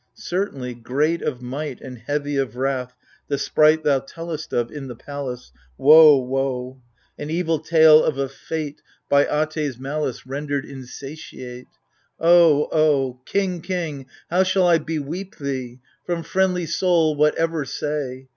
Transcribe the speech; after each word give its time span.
Certainly, 0.15 0.73
great 0.73 1.21
of 1.21 1.43
might 1.43 1.79
And 1.79 1.99
heavy 1.99 2.35
of 2.35 2.55
wrath, 2.55 2.95
the 3.27 3.37
Sprite 3.37 3.83
Thou 3.83 3.99
tellest 3.99 4.51
of, 4.51 4.71
in 4.71 4.87
the 4.87 4.95
palace 4.95 5.51
(Woe, 5.77 6.17
woe 6.17 6.81
!)—An 7.19 7.29
evil 7.29 7.59
tale 7.59 8.03
of 8.03 8.17
a 8.17 8.27
fate 8.27 8.77
K 8.77 8.81
1 9.27 9.27
30 9.27 9.27
A 9.27 9.27
GAMEMNON. 9.27 9.27
By 9.27 9.41
Ate's 9.51 9.77
malice 9.77 10.25
Rendered 10.25 10.65
insatiate! 10.65 11.67
Oh, 12.19 12.67
oh,— 12.71 13.21
King, 13.27 13.61
king, 13.61 14.07
how 14.31 14.41
shall 14.41 14.65
I 14.67 14.79
beweep 14.79 15.37
thee? 15.37 15.79
From 16.07 16.23
friendly 16.23 16.65
soul 16.65 17.15
what 17.15 17.35
ever 17.35 17.63
say 17.63 18.27